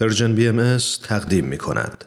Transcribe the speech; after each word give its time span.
پرژن 0.00 0.34
بی 0.34 0.48
ام 0.48 0.78
تقدیم 1.02 1.44
می 1.44 1.58
کند. 1.58 2.04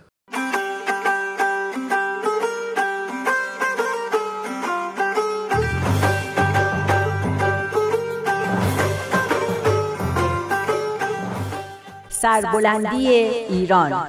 سربلندی 12.09 13.07
ایران 13.07 14.07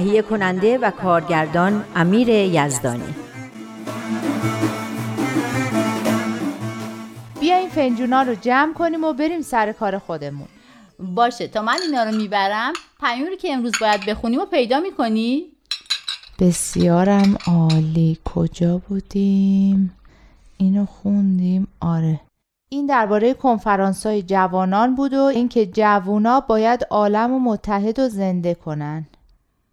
تهیه 0.00 0.22
کننده 0.22 0.78
و 0.78 0.90
کارگردان 0.90 1.84
امیر 1.96 2.28
یزدانی. 2.28 3.14
بیا 7.40 7.56
این 7.56 7.68
فنجونا 7.68 8.22
رو 8.22 8.34
جمع 8.34 8.72
کنیم 8.72 9.04
و 9.04 9.12
بریم 9.12 9.42
سر 9.42 9.72
کار 9.72 9.98
خودمون. 9.98 10.46
باشه 10.98 11.48
تا 11.48 11.62
من 11.62 11.76
اینا 11.86 12.04
رو 12.04 12.16
می‌برم 12.16 12.72
پیامی 13.00 13.36
که 13.36 13.52
امروز 13.52 13.72
باید 13.80 14.06
بخونیم 14.06 14.40
و 14.40 14.44
پیدا 14.44 14.80
می‌کنی؟ 14.80 15.44
بسیارم 16.38 17.36
عالی. 17.46 18.18
کجا 18.24 18.78
بودیم؟ 18.78 19.96
اینو 20.56 20.86
خوندیم. 20.86 21.68
آره. 21.80 22.20
این 22.68 22.86
درباره 22.86 23.34
کنفرانس 23.34 24.06
های 24.06 24.22
جوانان 24.22 24.94
بود 24.94 25.14
و 25.14 25.22
اینکه 25.22 25.66
جوونا 25.66 26.40
باید 26.40 26.86
عالم 26.90 27.32
و 27.32 27.38
متحد 27.38 27.98
و 27.98 28.08
زنده 28.08 28.54
کنن. 28.54 29.06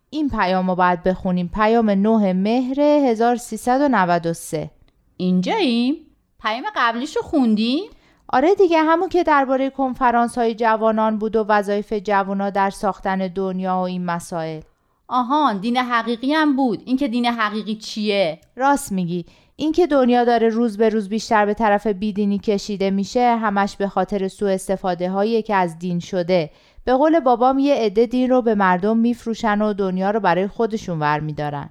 این 0.10 0.30
پیام 0.30 0.70
رو 0.70 0.76
باید 0.76 1.04
بخونیم. 1.04 1.50
پیام 1.54 1.90
9 1.90 2.34
مهر 2.34 2.80
1393 2.82 4.72
اینجاییم؟ 5.18 5.95
پیام 6.42 6.64
قبلیش 6.76 7.16
رو 7.16 7.22
خوندیم؟ 7.22 7.84
آره 8.30 8.56
دیگه 8.56 8.84
همون 8.84 9.09
که 9.09 9.23
درباره 9.23 9.70
کنفرانس 9.70 10.38
های 10.38 10.56
جوانان 10.56 11.18
بود 11.18 11.36
و 11.36 11.46
وظایف 11.48 11.94
جوانا 11.94 12.50
در 12.50 12.70
ساختن 12.70 13.18
دنیا 13.28 13.76
و 13.76 13.80
این 13.80 14.06
مسائل. 14.06 14.62
آهان 15.08 15.58
دین 15.58 15.78
حقیقی 15.78 16.34
هم 16.34 16.56
بود. 16.56 16.84
اینکه 16.86 17.08
دین 17.08 17.26
حقیقی 17.26 17.76
چیه؟ 17.76 18.42
راست 18.56 18.92
میگی. 18.92 19.26
اینکه 19.56 19.88
دنیا 19.88 20.24
داره 20.24 20.50
روز 20.50 20.78
به 20.78 20.90
روز 20.90 21.09
بیشتر 21.09 21.46
به 21.46 21.53
طرف 21.53 21.88
بیدینی 21.88 22.40
کشیده 22.40 22.92
میشه 22.92 23.38
همش 23.38 23.76
به 23.76 23.88
خاطر 23.88 24.28
سوء 24.28 24.53
استفاده 24.53 25.09
هایی 25.09 25.42
که 25.42 25.56
از 25.56 25.80
دین 25.80 26.00
شده. 26.00 26.50
به 26.88 26.94
قول 26.94 27.20
بابام 27.20 27.60
یه 27.60 27.76
عده 27.76 28.06
دین 28.06 28.30
رو 28.30 28.42
به 28.42 28.56
مردم 28.56 28.98
میفروشن 28.98 29.62
و 29.62 29.74
دنیا 29.74 30.12
رو 30.12 30.20
برای 30.20 30.48
خودشون 30.48 31.00
ور 31.00 31.20
میدارن. 31.20 31.70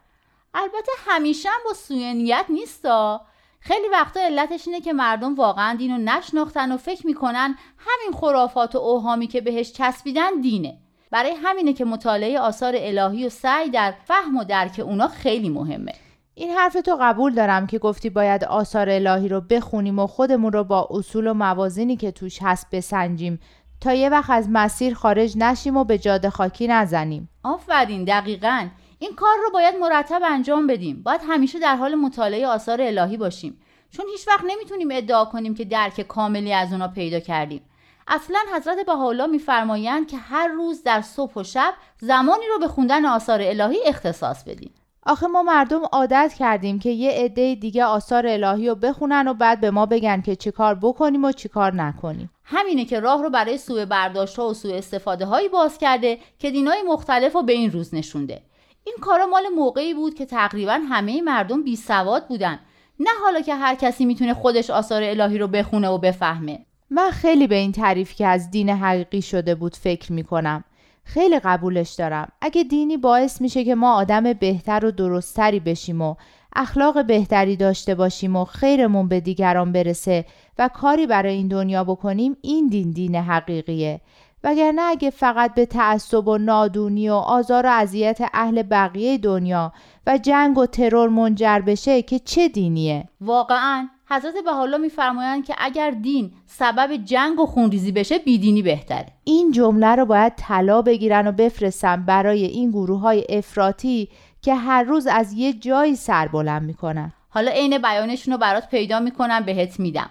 البته 0.54 0.92
همیشه 1.06 1.48
هم 1.48 1.60
با 1.64 1.72
سوء 1.72 2.12
نیت 2.12 2.44
نیستا. 2.48 3.20
خیلی 3.60 3.88
وقتا 3.92 4.20
علتش 4.20 4.68
اینه 4.68 4.80
که 4.80 4.92
مردم 4.92 5.34
واقعا 5.34 5.76
دین 5.76 5.90
رو 5.90 5.98
نشناختن 5.98 6.72
و 6.72 6.76
فکر 6.76 7.06
می‌کنن 7.06 7.54
همین 7.78 8.20
خرافات 8.20 8.74
و 8.74 8.78
اوهامی 8.78 9.26
که 9.26 9.40
بهش 9.40 9.72
چسبیدن 9.72 10.40
دینه. 10.42 10.78
برای 11.10 11.34
همینه 11.42 11.72
که 11.72 11.84
مطالعه 11.84 12.40
آثار 12.40 12.74
الهی 12.76 13.26
و 13.26 13.28
سعی 13.28 13.70
در 13.70 13.94
فهم 14.04 14.36
و 14.36 14.44
درک 14.44 14.80
اونا 14.84 15.08
خیلی 15.08 15.48
مهمه. 15.48 15.92
این 16.34 16.50
حرف 16.50 16.72
تو 16.72 16.98
قبول 17.00 17.34
دارم 17.34 17.66
که 17.66 17.78
گفتی 17.78 18.10
باید 18.10 18.44
آثار 18.44 18.90
الهی 18.90 19.28
رو 19.28 19.40
بخونیم 19.40 19.98
و 19.98 20.06
خودمون 20.06 20.52
رو 20.52 20.64
با 20.64 20.88
اصول 20.90 21.26
و 21.26 21.34
موازینی 21.34 21.96
که 21.96 22.10
توش 22.10 22.38
هست 22.42 22.66
بسنجیم 22.72 23.40
تا 23.80 23.92
یه 23.94 24.08
وقت 24.08 24.30
از 24.30 24.48
مسیر 24.50 24.94
خارج 24.94 25.36
نشیم 25.36 25.76
و 25.76 25.84
به 25.84 25.98
جاده 25.98 26.30
خاکی 26.30 26.66
نزنیم. 26.66 27.28
آفرین 27.42 28.04
دقیقا. 28.04 28.68
این 28.98 29.14
کار 29.14 29.36
رو 29.44 29.50
باید 29.50 29.74
مرتب 29.80 30.20
انجام 30.24 30.66
بدیم. 30.66 31.02
باید 31.02 31.20
همیشه 31.28 31.58
در 31.58 31.76
حال 31.76 31.94
مطالعه 31.94 32.46
آثار 32.46 32.82
الهی 32.82 33.16
باشیم. 33.16 33.60
چون 33.90 34.06
هیچ 34.12 34.28
وقت 34.28 34.44
نمی‌تونیم 34.46 34.88
ادعا 34.92 35.24
کنیم 35.24 35.54
که 35.54 35.64
درک 35.64 36.00
کاملی 36.00 36.52
از 36.52 36.72
اونا 36.72 36.88
پیدا 36.88 37.20
کردیم. 37.20 37.62
اصلا 38.08 38.38
حضرت 38.56 38.86
بهاءالله 38.86 39.26
میفرمایند 39.26 40.08
که 40.08 40.16
هر 40.16 40.48
روز 40.48 40.82
در 40.82 41.00
صبح 41.00 41.34
و 41.36 41.42
شب 41.42 41.74
زمانی 42.00 42.46
رو 42.48 42.58
به 42.58 42.68
خوندن 42.68 43.04
آثار 43.06 43.42
الهی 43.42 43.78
اختصاص 43.86 44.44
بدیم. 44.44 44.74
آخه 45.08 45.26
ما 45.26 45.42
مردم 45.42 45.82
عادت 45.92 46.34
کردیم 46.38 46.78
که 46.78 46.90
یه 46.90 47.10
عده 47.10 47.54
دیگه 47.54 47.84
آثار 47.84 48.26
الهی 48.26 48.68
رو 48.68 48.74
بخونن 48.74 49.28
و 49.28 49.34
بعد 49.34 49.60
به 49.60 49.70
ما 49.70 49.86
بگن 49.86 50.20
که 50.20 50.36
چیکار 50.36 50.74
بکنیم 50.74 51.24
و 51.24 51.32
چیکار 51.32 51.74
نکنیم. 51.74 52.30
همینه 52.44 52.84
که 52.84 53.00
راه 53.00 53.22
رو 53.22 53.30
برای 53.30 53.58
سوء 53.58 53.84
برداشت 53.84 54.38
ها 54.38 54.48
و 54.48 54.54
سوء 54.54 54.76
استفاده 54.76 55.24
هایی 55.24 55.48
باز 55.48 55.78
کرده 55.78 56.18
که 56.38 56.50
دینای 56.50 56.82
مختلف 56.88 57.32
رو 57.32 57.42
به 57.42 57.52
این 57.52 57.70
روز 57.70 57.94
نشونده. 57.94 58.42
این 58.84 58.96
کارا 59.00 59.26
مال 59.26 59.42
موقعی 59.56 59.94
بود 59.94 60.14
که 60.14 60.26
تقریبا 60.26 60.80
همه 60.88 61.22
مردم 61.22 61.62
بی 61.62 61.76
سواد 61.76 62.28
بودن. 62.28 62.58
نه 63.00 63.10
حالا 63.24 63.40
که 63.40 63.54
هر 63.54 63.74
کسی 63.74 64.04
می‌تونه 64.04 64.34
خودش 64.34 64.70
آثار 64.70 65.02
الهی 65.02 65.38
رو 65.38 65.48
بخونه 65.48 65.88
و 65.88 65.98
بفهمه. 65.98 66.66
من 66.90 67.10
خیلی 67.10 67.46
به 67.46 67.54
این 67.54 67.72
تعریف 67.72 68.14
که 68.14 68.26
از 68.26 68.50
دین 68.50 68.70
حقیقی 68.70 69.22
شده 69.22 69.54
بود 69.54 69.76
فکر 69.76 70.12
می‌کنم. 70.12 70.64
خیلی 71.06 71.38
قبولش 71.38 71.90
دارم. 71.92 72.28
اگه 72.40 72.62
دینی 72.62 72.96
باعث 72.96 73.40
میشه 73.40 73.64
که 73.64 73.74
ما 73.74 73.94
آدم 73.94 74.32
بهتر 74.32 74.86
و 74.86 74.90
درستتری 74.90 75.60
بشیم 75.60 76.02
و 76.02 76.14
اخلاق 76.56 77.04
بهتری 77.04 77.56
داشته 77.56 77.94
باشیم 77.94 78.36
و 78.36 78.44
خیرمون 78.44 79.08
به 79.08 79.20
دیگران 79.20 79.72
برسه 79.72 80.24
و 80.58 80.68
کاری 80.68 81.06
برای 81.06 81.34
این 81.34 81.48
دنیا 81.48 81.84
بکنیم 81.84 82.36
این 82.42 82.68
دین 82.68 82.90
دین 82.90 83.14
حقیقیه. 83.14 84.00
وگرنه 84.44 84.82
اگه 84.82 85.10
فقط 85.10 85.54
به 85.54 85.66
تعصب 85.66 86.28
و 86.28 86.38
نادونی 86.38 87.08
و 87.08 87.14
آزار 87.14 87.66
و 87.66 87.70
اذیت 87.70 88.18
اهل 88.34 88.62
بقیه 88.62 89.18
دنیا 89.18 89.72
و 90.06 90.18
جنگ 90.18 90.58
و 90.58 90.66
ترور 90.66 91.08
منجر 91.08 91.60
بشه 91.60 92.02
که 92.02 92.18
چه 92.18 92.48
دینیه؟ 92.48 93.08
واقعا. 93.20 93.88
حضرت 94.08 94.34
حالا 94.46 94.78
میفرمایند 94.78 95.44
که 95.44 95.54
اگر 95.58 95.90
دین 95.90 96.32
سبب 96.46 96.96
جنگ 96.96 97.40
و 97.40 97.46
خونریزی 97.46 97.92
بشه 97.92 98.18
بیدینی 98.18 98.62
بهتره. 98.62 99.06
این 99.24 99.52
جمله 99.52 99.94
رو 99.94 100.04
باید 100.04 100.32
طلا 100.36 100.82
بگیرن 100.82 101.26
و 101.26 101.32
بفرستن 101.32 102.04
برای 102.04 102.44
این 102.44 102.70
گروه 102.70 103.00
های 103.00 103.26
افراطی 103.28 104.08
که 104.42 104.54
هر 104.54 104.82
روز 104.82 105.06
از 105.06 105.32
یه 105.32 105.52
جایی 105.52 105.96
سر 105.96 106.28
بلند 106.28 106.62
می‌کنن. 106.62 107.12
حالا 107.28 107.50
عین 107.50 107.78
بیانشون 107.78 108.32
رو 108.34 108.38
برات 108.38 108.68
پیدا 108.68 109.00
می‌کنم 109.00 109.40
بهت 109.40 109.80
میدم. 109.80 110.10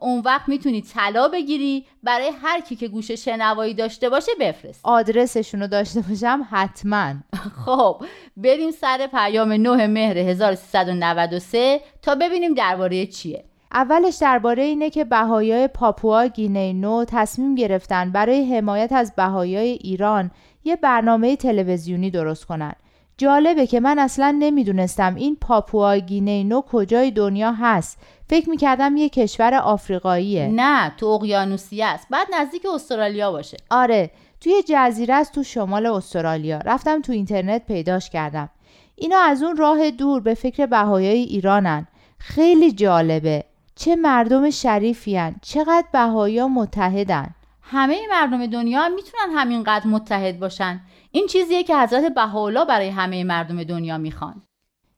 اون 0.00 0.20
وقت 0.20 0.48
می‌تونی 0.48 0.82
طلا 0.82 1.28
بگیری 1.28 1.86
برای 2.02 2.30
هر 2.42 2.60
کی 2.60 2.76
که 2.76 2.88
گوش 2.88 3.10
شنوایی 3.10 3.74
داشته 3.74 4.08
باشه 4.08 4.32
بفرست. 4.40 4.80
آدرسشون 4.82 5.60
رو 5.60 5.66
داشته 5.66 6.00
باشم 6.00 6.46
حتما. 6.50 7.14
خب 7.66 8.04
بریم 8.36 8.70
سر 8.70 9.06
پیام 9.06 9.52
9 9.52 9.86
مهر 9.86 10.18
1393 10.18 11.80
تا 12.02 12.14
ببینیم 12.14 12.54
درباره 12.54 13.06
چیه. 13.06 13.44
اولش 13.72 14.16
درباره 14.20 14.62
اینه 14.62 14.90
که 14.90 15.04
بهایای 15.04 15.68
پاپوا 15.68 16.26
گینه 16.26 16.72
نو 16.72 17.04
تصمیم 17.08 17.54
گرفتن 17.54 18.12
برای 18.12 18.56
حمایت 18.56 18.92
از 18.92 19.12
بهایای 19.16 19.68
ایران 19.68 20.30
یه 20.64 20.76
برنامه 20.76 21.36
تلویزیونی 21.36 22.10
درست 22.10 22.44
کنن. 22.44 22.72
جالبه 23.20 23.66
که 23.66 23.80
من 23.80 23.98
اصلا 23.98 24.36
نمی‌دونستم 24.38 25.14
این 25.14 25.36
پاپوا 25.40 25.96
گینه 25.98 26.44
نو 26.44 26.60
کجای 26.60 27.10
دنیا 27.10 27.52
هست. 27.52 27.98
فکر 28.28 28.50
می‌کردم 28.50 28.96
یه 28.96 29.08
کشور 29.08 29.54
آفریقاییه. 29.54 30.48
نه 30.48 30.92
تو 30.96 31.06
اقیانوسیه 31.06 31.86
است. 31.86 32.06
بعد 32.10 32.26
نزدیک 32.40 32.66
استرالیا 32.74 33.32
باشه. 33.32 33.56
آره 33.70 34.10
توی 34.40 34.62
جزیره 34.68 35.14
است 35.14 35.32
تو 35.32 35.42
شمال 35.42 35.86
استرالیا. 35.86 36.58
رفتم 36.58 37.00
تو 37.00 37.12
اینترنت 37.12 37.66
پیداش 37.66 38.10
کردم. 38.10 38.48
اینا 38.96 39.18
از 39.18 39.42
اون 39.42 39.56
راه 39.56 39.90
دور 39.90 40.20
به 40.20 40.34
فکر 40.34 40.66
بهایای 40.66 41.18
ایرانن. 41.18 41.86
خیلی 42.18 42.72
جالبه. 42.72 43.44
چه 43.76 43.96
مردم 43.96 44.50
شریفیان 44.50 45.34
چقدر 45.42 45.86
بهایا 45.92 46.48
متحدن. 46.48 47.34
همه 47.62 48.00
مردم 48.10 48.46
دنیا 48.46 48.82
هم 48.82 48.94
می‌تونن 48.94 49.34
همینقدر 49.34 49.86
متحد 49.86 50.38
باشن. 50.38 50.80
این 51.10 51.26
چیزیه 51.26 51.62
که 51.62 51.76
حضرت 51.76 52.14
بهاءالله 52.14 52.64
برای 52.64 52.88
همه 52.88 53.24
مردم 53.24 53.64
دنیا 53.64 53.98
می‌خوان. 53.98 54.42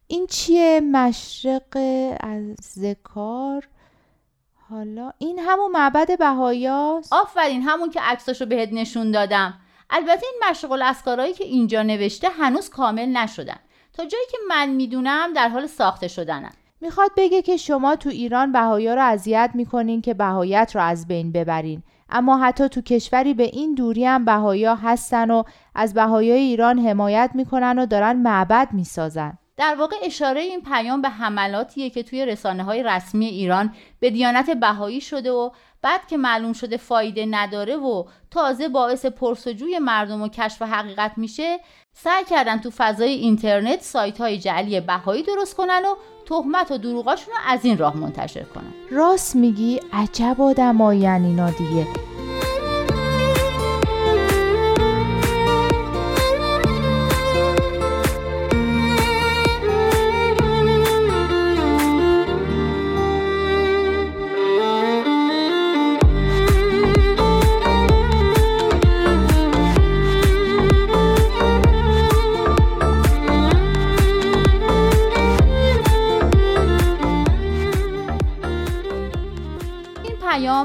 این 0.07 0.27
چیه؟ 0.27 0.81
مشرق 0.81 1.77
از 2.21 2.55
ذکار؟ 2.63 3.69
حالا 4.71 5.13
این 5.19 5.39
همون 5.39 5.71
معبد 5.73 6.19
بهایاست 6.19 7.13
آفرین 7.13 7.63
همون 7.63 7.91
که 7.91 8.01
عکساشو 8.01 8.47
بهت 8.47 8.69
نشون 8.73 9.11
دادم. 9.11 9.55
البته 9.91 10.27
این 10.27 10.51
مشرق 10.51 10.73
الاسکارایی 10.73 11.33
که 11.33 11.45
اینجا 11.45 11.83
نوشته 11.83 12.29
هنوز 12.29 12.71
کامل 12.71 13.07
نشدن. 13.07 13.59
تا 13.93 14.05
جایی 14.05 14.25
که 14.31 14.39
من 14.49 14.69
می‌دونم 14.69 15.33
در 15.33 15.49
حال 15.49 15.67
ساخته 15.67 16.09
شدنن. 16.09 16.53
می‌خواد 16.81 17.11
بگه 17.17 17.43
که 17.43 17.57
شما 17.57 17.97
تو 17.97 18.09
ایران 18.09 18.53
بهایا 18.53 18.95
رو 18.95 19.03
اذیت 19.03 19.51
می‌کنین 19.55 20.03
که 20.03 20.15
بهایت 20.15 20.73
رو 20.75 20.83
از 20.83 21.09
بین 21.09 21.33
ببرین. 21.33 21.83
اما 22.13 22.39
حتی 22.39 22.69
تو 22.69 22.81
کشوری 22.81 23.35
به 23.35 23.43
این 23.43 23.75
دوری 23.75 24.05
هم 24.05 24.25
بهایا 24.25 24.75
هستن 24.75 25.31
و 25.31 25.43
از 25.75 25.95
بهایای 25.95 26.41
ایران 26.41 26.79
حمایت 26.79 27.31
می‌کنن 27.35 27.79
و 27.79 27.87
دارن 27.87 28.17
معبد 28.17 28.69
می‌سازن. 28.73 29.39
در 29.57 29.77
واقع 29.79 29.97
اشاره 30.03 30.41
این 30.41 30.61
پیام 30.63 31.03
به 31.03 31.09
حملاتیه 31.09 31.91
که 31.91 32.03
توی 32.03 32.27
رسانه 32.27 32.63
های 32.63 32.83
رسمی 32.83 33.27
ایران 33.27 33.75
به 34.01 34.11
دیانت 34.11 34.51
بهایی 34.51 35.01
شده 35.01 35.31
و 35.31 35.51
بعد 35.83 36.07
که 36.07 36.17
معلوم 36.17 36.53
شده 36.53 36.77
فایده 36.77 37.27
نداره 37.31 37.77
و 37.77 38.05
تازه 38.31 38.69
باعث 38.69 39.07
پرسجوی 39.07 39.79
مردم 39.79 40.23
و 40.23 40.29
کشف 40.29 40.63
حقیقت 40.63 41.13
میشه 41.17 41.59
سعی 41.95 42.25
کردن 42.25 42.59
تو 42.59 42.71
فضای 42.77 43.11
اینترنت 43.11 43.83
سایت 43.83 44.19
های 44.19 44.39
جعلی 44.39 44.81
بهایی 44.81 45.23
درست 45.23 45.57
کنن 45.57 45.83
و 45.85 45.95
تهمت 46.27 46.71
و 46.71 46.79
دروغاشون 46.79 47.35
رو 47.35 47.41
از 47.47 47.65
این 47.65 47.79
راه 47.79 47.97
منتشر 47.97 48.43
کنن. 48.43 48.73
راست 48.91 49.37
میگی 49.37 49.81
عجب 49.93 50.41
آدمایی 50.41 51.07
اینا 51.07 51.51
دیگه. 51.51 52.12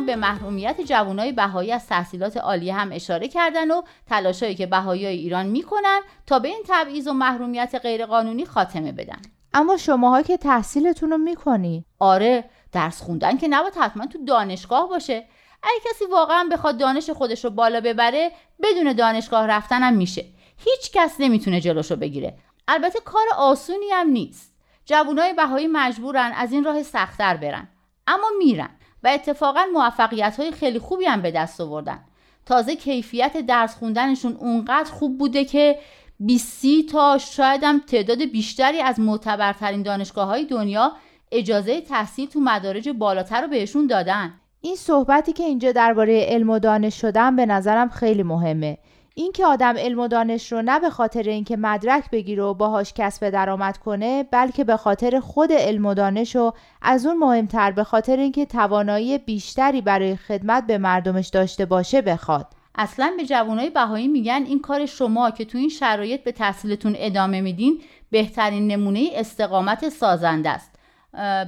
به 0.07 0.15
محرومیت 0.15 0.81
جوانای 0.81 1.31
بهایی 1.31 1.71
از 1.71 1.87
تحصیلات 1.87 2.37
عالیه 2.37 2.73
هم 2.75 2.91
اشاره 2.91 3.27
کردن 3.27 3.71
و 3.71 3.81
تلاشایی 4.09 4.55
که 4.55 4.65
بهایی 4.65 5.05
ایران 5.05 5.45
می‌کنن 5.45 6.01
تا 6.25 6.39
به 6.39 6.47
این 6.47 6.63
تبعیض 6.67 7.07
و 7.07 7.13
محرومیت 7.13 7.75
غیرقانونی 7.83 8.45
خاتمه 8.45 8.91
بدن. 8.91 9.21
اما 9.53 9.77
شماها 9.77 10.21
که 10.21 10.37
تحصیلتون 10.37 11.11
رو 11.11 11.17
می‌کنی؟ 11.17 11.85
آره 11.99 12.49
درس 12.71 13.01
خوندن 13.01 13.37
که 13.37 13.47
نباید 13.47 13.73
حتما 13.75 14.05
تو 14.05 14.25
دانشگاه 14.25 14.89
باشه. 14.89 15.25
اگه 15.63 15.79
کسی 15.89 16.05
واقعا 16.05 16.49
بخواد 16.51 16.77
دانش 16.77 17.09
خودش 17.09 17.45
رو 17.45 17.49
بالا 17.51 17.81
ببره 17.81 18.31
بدون 18.63 18.93
دانشگاه 18.93 19.47
رفتنم 19.47 19.93
میشه. 19.93 20.25
هیچ 20.57 20.91
کس 20.93 21.15
نمی‌تونه 21.19 21.61
جلوشو 21.61 21.95
بگیره. 21.95 22.37
البته 22.67 22.99
کار 22.99 23.25
آسونی 23.37 23.89
هم 23.93 24.09
نیست. 24.09 24.53
جوانای 24.85 25.33
بهایی 25.33 25.67
مجبورن 25.67 26.33
از 26.35 26.51
این 26.51 26.63
راه 26.63 26.83
سختتر 26.83 27.37
برن. 27.37 27.67
اما 28.07 28.27
میرن. 28.39 28.69
و 29.03 29.07
اتفاقا 29.07 29.61
موفقیت 29.73 30.39
های 30.39 30.51
خیلی 30.51 30.79
خوبی 30.79 31.05
هم 31.05 31.21
به 31.21 31.31
دست 31.31 31.61
آوردن. 31.61 31.99
تازه 32.45 32.75
کیفیت 32.75 33.37
درس 33.37 33.75
خوندنشون 33.75 34.33
اونقدر 34.33 34.91
خوب 34.91 35.17
بوده 35.17 35.45
که 35.45 35.79
20 36.19 36.65
تا 36.91 37.17
شاید 37.17 37.63
هم 37.63 37.79
تعداد 37.79 38.25
بیشتری 38.25 38.81
از 38.81 38.99
معتبرترین 38.99 39.81
دانشگاه 39.81 40.27
های 40.27 40.45
دنیا 40.45 40.91
اجازه 41.31 41.81
تحصیل 41.81 42.29
تو 42.29 42.39
مدارج 42.39 42.89
بالاتر 42.89 43.41
رو 43.41 43.47
بهشون 43.47 43.87
دادن. 43.87 44.33
این 44.61 44.75
صحبتی 44.75 45.33
که 45.33 45.43
اینجا 45.43 45.71
درباره 45.71 46.25
علم 46.29 46.49
و 46.49 46.59
دانش 46.59 47.01
شدن 47.01 47.35
به 47.35 47.45
نظرم 47.45 47.89
خیلی 47.89 48.23
مهمه. 48.23 48.77
اینکه 49.19 49.45
آدم 49.45 49.77
علم 49.77 49.99
و 49.99 50.07
دانش 50.07 50.51
رو 50.51 50.61
نه 50.61 50.79
به 50.79 50.89
خاطر 50.89 51.23
اینکه 51.23 51.57
مدرک 51.57 52.11
بگیره 52.11 52.43
و 52.43 52.53
باهاش 52.53 52.93
کسب 52.93 53.29
درآمد 53.29 53.77
کنه 53.77 54.23
بلکه 54.23 54.63
به 54.63 54.77
خاطر 54.77 55.19
خود 55.19 55.51
علم 55.51 55.85
و 55.85 55.93
دانش 55.93 56.35
و 56.35 56.53
از 56.81 57.05
اون 57.05 57.17
مهمتر 57.17 57.71
به 57.71 57.83
خاطر 57.83 58.17
اینکه 58.17 58.45
توانایی 58.45 59.17
بیشتری 59.17 59.81
برای 59.81 60.15
خدمت 60.15 60.67
به 60.67 60.77
مردمش 60.77 61.27
داشته 61.27 61.65
باشه 61.65 62.01
بخواد. 62.01 62.47
اصلا 62.75 63.13
به 63.17 63.25
جوانای 63.25 63.69
بهایی 63.69 64.07
میگن 64.07 64.43
این 64.47 64.61
کار 64.61 64.85
شما 64.85 65.31
که 65.31 65.45
تو 65.45 65.57
این 65.57 65.69
شرایط 65.69 66.23
به 66.23 66.31
تحصیلتون 66.31 66.95
ادامه 66.97 67.41
میدین 67.41 67.81
بهترین 68.09 68.67
نمونه 68.67 69.09
استقامت 69.13 69.89
سازنده 69.89 70.49
است. 70.49 70.71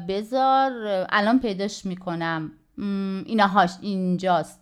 بذار 0.07 0.71
الان 1.09 1.39
پیداش 1.39 1.85
می‌کنم. 1.85 2.51
اینهاش 3.25 3.71
اینجاست. 3.81 4.58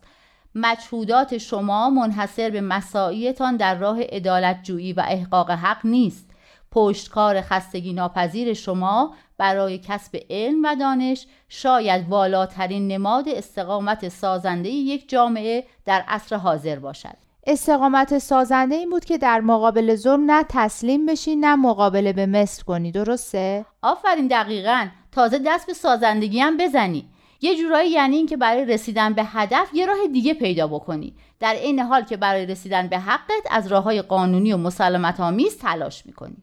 مجهودات 0.60 1.38
شما 1.38 1.90
منحصر 1.90 2.50
به 2.50 2.60
مساعیتان 2.60 3.56
در 3.56 3.74
راه 3.74 3.98
ادالت 4.00 4.62
جویی 4.62 4.92
و 4.92 5.04
احقاق 5.08 5.50
حق 5.50 5.86
نیست. 5.86 6.30
پشتکار 6.70 7.40
خستگی 7.40 7.92
ناپذیر 7.92 8.54
شما 8.54 9.14
برای 9.38 9.78
کسب 9.78 10.18
علم 10.30 10.64
و 10.64 10.76
دانش 10.80 11.26
شاید 11.48 12.08
والاترین 12.08 12.88
نماد 12.88 13.28
استقامت 13.28 14.08
سازنده 14.08 14.68
یک 14.68 15.08
جامعه 15.08 15.64
در 15.84 16.04
عصر 16.08 16.36
حاضر 16.36 16.78
باشد. 16.78 17.16
استقامت 17.46 18.18
سازنده 18.18 18.74
این 18.74 18.90
بود 18.90 19.04
که 19.04 19.18
در 19.18 19.40
مقابل 19.40 19.94
ظلم 19.94 20.30
نه 20.30 20.44
تسلیم 20.48 21.06
بشی 21.06 21.36
نه 21.36 21.56
مقابله 21.56 22.12
به 22.12 22.26
مثل 22.26 22.62
کنی. 22.62 22.92
درسته؟ 22.92 23.64
آفرین 23.82 24.26
دقیقا. 24.26 24.88
تازه 25.12 25.40
دست 25.46 25.66
به 25.66 25.72
سازندگی 25.72 26.40
هم 26.40 26.56
بزنی. 26.56 27.08
یه 27.40 27.56
جورایی 27.56 27.90
یعنی 27.90 28.16
اینکه 28.16 28.36
برای 28.36 28.64
رسیدن 28.64 29.12
به 29.12 29.24
هدف 29.24 29.70
یه 29.72 29.86
راه 29.86 30.06
دیگه 30.12 30.34
پیدا 30.34 30.66
بکنی. 30.66 31.14
در 31.40 31.54
این 31.54 31.80
حال 31.80 32.04
که 32.04 32.16
برای 32.16 32.46
رسیدن 32.46 32.88
به 32.88 32.98
حقت 32.98 33.42
از 33.50 33.66
راه 33.66 33.84
های 33.84 34.02
قانونی 34.02 34.52
و 34.52 34.56
مسالمت 34.56 35.20
آمیز 35.20 35.58
تلاش 35.58 36.06
می‌کنی. 36.06 36.36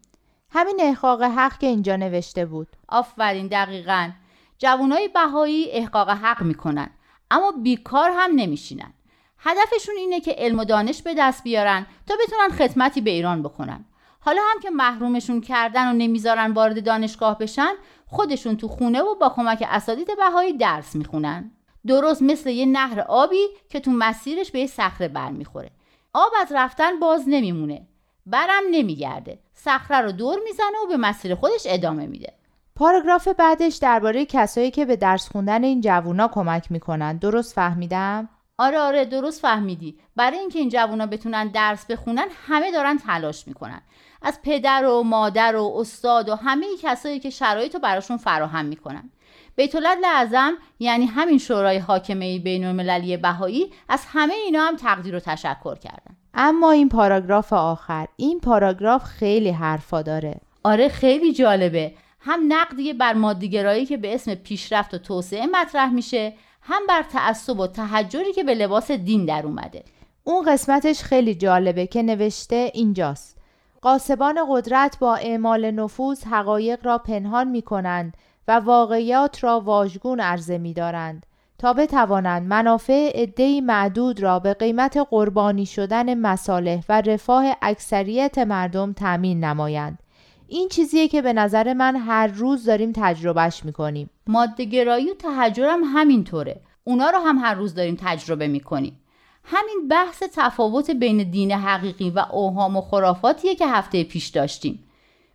همین 0.50 0.78
احقاق 0.80 1.24
حق 1.24 1.58
که 1.58 1.68
اینجا 1.68 1.96
نوشته 1.96 2.46
بود. 2.46 2.68
آفرین 2.88 3.48
دقیقا. 3.48 4.10
جوانای 4.58 5.08
بهایی 5.08 5.72
احقاق 5.72 6.10
حق 6.10 6.42
می‌کنن 6.44 6.90
اما 7.32 7.52
بیکار 7.52 8.12
هم 8.16 8.32
نمیشینن. 8.36 8.94
هدفشون 9.40 9.96
اینه 9.98 10.20
که 10.20 10.36
علم 10.38 10.60
و 10.60 10.66
دانش 10.66 11.02
به 11.02 11.14
دست 11.18 11.44
بیارن 11.44 11.86
تا 12.08 12.16
بتونن 12.24 12.50
خدمتی 12.50 13.02
به 13.02 13.12
ایران 13.12 13.44
بکنن. 13.44 13.86
حالا 14.20 14.42
هم 14.54 14.60
که 14.60 14.70
محرومشون 14.70 15.42
کردن 15.42 15.90
و 15.90 15.94
نمی‌ذارن 15.94 16.52
وارد 16.52 16.86
دانشگاه 16.86 17.38
بشن 17.38 17.74
خودشون 18.06 18.58
تو 18.58 18.68
خونه 18.68 19.02
و 19.02 19.16
با 19.16 19.30
کمک 19.30 19.64
اساتید 19.70 20.08
بهایی 20.18 20.54
درس 20.54 20.96
می‌خونن. 20.96 21.52
درست 21.88 22.22
مثل 22.22 22.50
یه 22.50 22.66
نهر 22.66 23.00
آبی 23.00 23.46
که 23.70 23.80
تو 23.80 23.92
مسیرش 23.92 24.52
به 24.52 24.60
یه 24.60 24.68
صخره 24.68 25.08
برمیخوره. 25.08 25.72
آب 26.14 26.32
از 26.42 26.48
رفتن 26.52 27.00
باز 27.00 27.24
نمیمونه. 27.28 27.88
برم 28.26 28.64
نمیگرده. 28.72 29.40
صخره 29.54 30.02
رو 30.02 30.12
دور 30.12 30.38
می‌زنه 30.44 30.78
و 30.86 30.88
به 30.88 30.98
مسیر 30.98 31.36
خودش 31.36 31.64
ادامه 31.66 32.08
میده. 32.08 32.34
پاراگراف 32.76 33.28
بعدش 33.28 33.76
درباره 33.76 34.26
کسایی 34.26 34.72
که 34.72 34.86
به 34.86 34.96
درس 34.96 35.30
خوندن 35.30 35.64
این 35.64 35.82
جوونا 35.82 36.28
کمک 36.28 36.72
می‌کنن. 36.72 37.18
درست 37.18 37.54
فهمیدم؟ 37.54 38.30
آره 38.58 38.80
آره 38.80 39.06
درست 39.06 39.42
فهمیدی. 39.42 39.98
برای 40.16 40.38
اینکه 40.38 40.60
این 40.60 40.70
جوونا 40.70 41.06
بتونن 41.06 41.48
درس 41.48 41.86
بخونن 41.86 42.28
همه 42.48 42.72
دارن 42.72 42.98
تلاش 42.98 43.48
می‌کنن. 43.48 43.82
از 44.22 44.40
پدر 44.44 44.86
و 44.86 45.04
مادر 45.04 45.56
و 45.56 45.74
استاد 45.78 46.30
و 46.30 46.36
همه 46.36 46.66
کسایی 46.82 47.20
که 47.20 47.30
شرایط 47.30 47.74
رو 47.74 47.80
براشون 47.80 48.18
فراهم 48.18 48.66
می‌کنن. 48.66 49.10
بیت 49.56 49.76
اعظم 50.06 50.54
یعنی 50.80 51.06
همین 51.06 51.38
شورای 51.38 51.78
حاکمه 51.78 52.40
بین 52.40 52.66
المللی 52.66 53.18
بهایی 53.18 53.74
از 53.90 54.06
همه 54.08 54.34
اینا 54.34 54.62
هم 54.62 54.76
تقدیر 54.76 55.16
و 55.16 55.20
تشکر 55.20 55.76
کردن. 55.76 56.16
اما 56.34 56.72
این 56.72 56.90
پاراگراف 56.90 57.54
آخر 57.54 58.08
این 58.16 58.40
پاراگراف 58.40 59.04
خیلی 59.04 59.50
حرفا 59.50 60.02
داره. 60.02 60.42
آره 60.64 60.90
خیلی 60.90 61.34
جالبه. 61.34 61.94
هم 62.20 62.40
نقدی 62.48 62.94
بر 62.94 63.14
مادیگرایی 63.14 63.86
که 63.86 63.98
به 63.98 64.16
اسم 64.16 64.36
پیشرفت 64.36 64.94
و 64.94 64.98
توسعه 64.98 65.46
مطرح 65.46 65.90
میشه 65.90 66.34
هم 66.68 66.82
بر 66.90 67.04
تعصب 67.04 67.60
و 67.60 67.68
تحجری 67.68 68.34
که 68.34 68.44
به 68.44 68.56
لباس 68.56 68.92
دین 68.92 69.26
در 69.26 69.46
اومده. 69.46 69.84
اون 70.24 70.46
قسمتش 70.46 71.04
خیلی 71.04 71.36
جالبه 71.36 71.88
که 71.88 72.04
نوشته 72.04 72.72
اینجاست. 72.74 73.38
قاسبان 73.82 74.40
قدرت 74.50 75.00
با 75.00 75.16
اعمال 75.16 75.72
نفوذ 75.72 76.24
حقایق 76.24 76.86
را 76.86 76.98
پنهان 76.98 77.48
می 77.48 77.62
کنند 77.62 78.18
و 78.48 78.52
واقعیات 78.60 79.44
را 79.44 79.60
واژگون 79.60 80.20
عرضه 80.20 80.58
می 80.58 80.74
دارند 80.74 81.26
تا 81.58 81.74
بتوانند 81.74 82.48
منافع 82.48 83.12
عدهای 83.16 83.62
معدود 83.62 84.24
را 84.24 84.40
به 84.40 84.54
قیمت 84.54 84.98
قربانی 85.10 85.66
شدن 85.66 86.20
مصالح 86.20 86.84
و 86.90 87.02
رفاه 87.02 87.58
اکثریت 87.62 88.38
مردم 88.38 88.94
تأمین 88.94 89.44
نمایند. 89.44 90.00
این 90.48 90.70
چیزیه 90.70 91.08
که 91.08 91.22
به 91.22 91.34
نظر 91.34 91.74
من 91.74 91.96
هر 91.96 92.28
روز 92.28 92.66
داریم 92.66 92.92
تجربهش 92.96 93.66
می‌کنیم. 93.66 94.10
مادهگرایی 94.28 95.12
و 95.12 95.14
تهجرم 95.14 95.84
همینطوره. 95.84 96.62
اونا 96.84 97.10
رو 97.10 97.18
هم 97.18 97.38
هر 97.38 97.54
روز 97.54 97.76
داریم 97.76 97.98
تجربه 98.02 98.48
می‌کنیم. 98.48 99.00
همین 99.44 99.88
بحث 99.90 100.24
تفاوت 100.34 100.92
بین 100.92 101.32
دین 101.32 101.52
حقیقی 101.52 102.10
و 102.10 102.20
اوهام 102.32 102.76
و 102.78 102.82
خرافاتیه 102.82 103.56
که 103.56 103.68
هفته 103.68 104.04
پیش 104.04 104.28
داشتیم. 104.28 104.84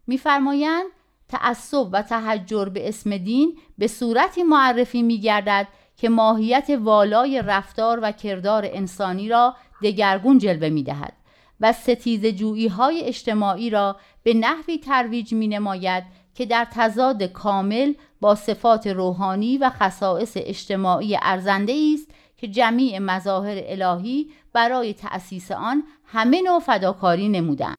میفرمایند 0.06 0.86
تعصب 1.28 1.88
و 1.92 2.02
تحجر 2.02 2.64
به 2.64 2.88
اسم 2.88 3.16
دین 3.16 3.58
به 3.78 3.86
صورتی 3.86 4.42
معرفی 4.42 5.02
میگردد 5.02 5.68
که 5.96 6.08
ماهیت 6.08 6.70
والای 6.80 7.42
رفتار 7.42 8.00
و 8.02 8.12
کردار 8.12 8.64
انسانی 8.66 9.28
را 9.28 9.56
دگرگون 9.82 10.38
جلوه 10.38 10.68
می‌دهد. 10.68 11.12
و 11.60 11.72
ستیز 11.72 12.26
جویی 12.26 12.68
های 12.68 13.04
اجتماعی 13.04 13.70
را 13.70 13.96
به 14.22 14.34
نحوی 14.34 14.78
ترویج 14.78 15.32
می 15.32 15.48
نماید 15.48 16.04
که 16.34 16.46
در 16.46 16.66
تضاد 16.72 17.22
کامل 17.22 17.92
با 18.20 18.34
صفات 18.34 18.86
روحانی 18.86 19.58
و 19.58 19.70
خصائص 19.70 20.32
اجتماعی 20.36 21.18
ارزنده 21.22 21.76
است 21.94 22.10
که 22.36 22.48
جمیع 22.48 22.98
مظاهر 22.98 23.62
الهی 23.64 24.30
برای 24.52 24.94
تأسیس 24.94 25.50
آن 25.50 25.82
همه 26.06 26.42
نوع 26.42 26.60
فداکاری 26.60 27.28
نمودند. 27.28 27.76